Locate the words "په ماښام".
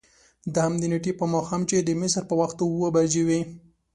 1.19-1.61